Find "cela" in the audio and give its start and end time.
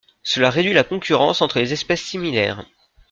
0.23-0.49